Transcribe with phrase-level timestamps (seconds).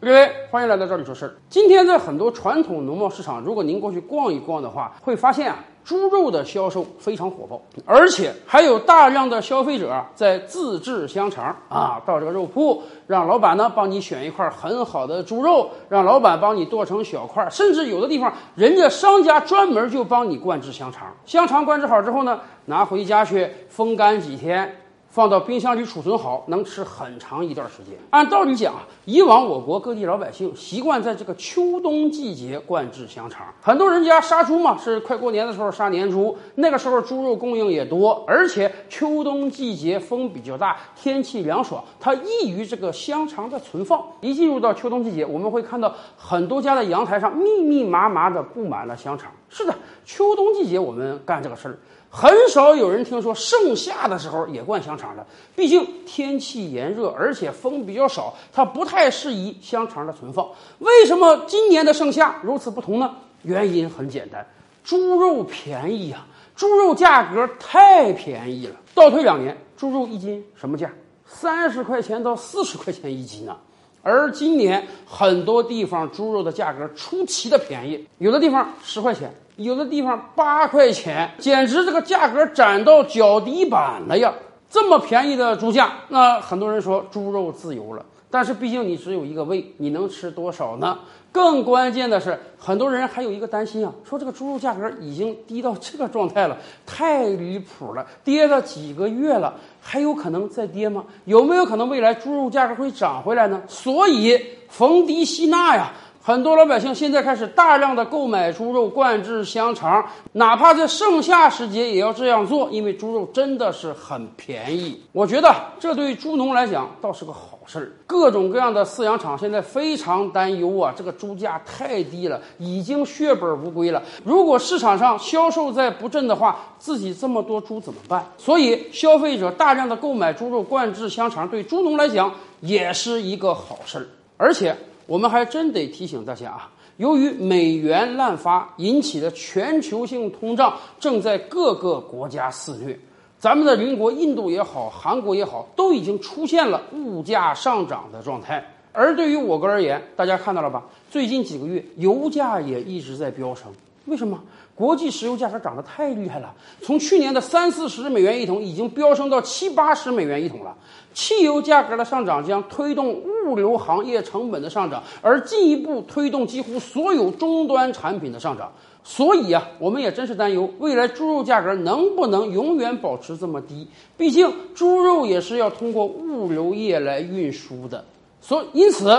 [0.00, 1.34] 各位，欢迎来到这里说事儿。
[1.48, 21.08] 今天在很多传统农贸市场，如果您过去逛一逛的话，会发现啊，猪肉的销售非常火爆，而且还有大量的消费者在自制香肠啊，到这个肉铺，让老板呢帮你选一块很好的猪肉，让老板帮你剁成小块，甚至有的地方人家商家专门就帮你灌制香肠。
[21.26, 24.72] 香肠灌制好之后呢，拿回家去风干几天。
[25.08, 27.94] 放到冰箱里储存好，能吃很长一段时间。
[28.10, 33.46] 按道理讲啊，以往我国各地老百姓习惯在这个秋冬季节灌制香肠。
[33.60, 44.04] 很多人家杀猪嘛，是快过年的时候杀年猪，那个时候猪肉供应也多，而且秋冬季节风比较大，天气凉爽，它易于这个香肠的存放。
[44.20, 49.32] 一进入到秋冬季节，我们会看到很多家的阳台上密密麻麻的布满了香肠。
[49.50, 51.78] 是的，秋冬季节我们干这个事儿。
[52.10, 60.48] 很少有人听说盛夏的时候也灌香肠的，毕竟天气炎热，而且风比较少，它不太适宜香肠的存放。
[60.78, 63.14] 为什么今年的盛夏如此不同呢？
[63.42, 64.46] 原因很简单，
[64.82, 68.76] 猪肉便宜啊，猪肉价格太便宜了。
[68.94, 70.90] 倒退两年，猪肉一斤什么价？
[71.26, 73.54] 三十块钱到四十块钱一斤呢。
[74.02, 79.30] 而今年很多地方猪肉的价格出奇的便宜，有的地方十块钱。
[79.58, 84.32] 有的地方八块钱，简直这个价格涨到脚底板了呀！
[84.70, 88.06] 这么便宜的猪价，那很多人说猪肉自由了。
[88.30, 90.96] 但是毕竟你只有一个胃，你能吃多少呢？
[91.32, 96.56] 更关键的是，很多人还有一个担心啊，说这个猪肉价格已经低到这个状态了，
[96.86, 101.04] 太离谱了，跌了几个月了，还有可能再跌吗？
[101.24, 103.60] 有没有可能未来猪肉价格会涨回来呢？
[103.66, 105.90] 所以逢低吸纳呀。
[106.28, 115.02] 很多老百姓现在开始大量的购买猪肉灌制香肠，哪怕在盛夏时节也要这样做，因为猪肉真的是很便宜。
[115.12, 117.92] 我觉得这对猪农来讲倒是个好事儿。
[118.06, 124.02] 各种各样的饲养场现在非常担忧啊，这个猪价太低了，已经血本无归了。
[124.22, 128.22] 如果市场上销售再不振的话，自己这么多猪怎么办？
[128.36, 132.30] 所以消费者大量的购买猪肉灌制香肠，对猪农来讲
[132.60, 134.06] 也是一个好事儿，
[134.36, 134.76] 而且。
[135.08, 143.00] 我们还真得提醒大家啊，由于美元滥发引起的全球性通胀正在各个国家肆虐，
[143.38, 148.62] 咱们的邻国印度也好，韩国也好，都已经出现了物价上涨的状态。
[148.92, 150.84] 而对于我国而言，大家看到了吧？
[151.10, 153.72] 最近几个月，油价也一直在飙升。
[154.08, 154.42] 为什么？
[154.74, 160.74] 国际石油价格涨得太厉害了，从去年的三四十美元一桶，已经飙升到七八十美元一桶了。
[161.12, 168.72] 汽油价格的上涨将推动物流行业成本的上涨，而进一步推动几乎所有终端产品的上涨。
[169.02, 173.88] 所以啊，我们也真是担忧未来猪肉价格能不能永远保持这么低。
[174.16, 178.04] 毕竟猪肉也是要通过物流业来运输的。
[178.40, 179.12] 所因此，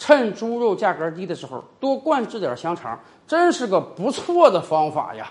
[0.00, 2.98] 趁猪肉价格低的时候，多灌制点香肠。
[3.26, 5.30] 真是个不错的方法呀。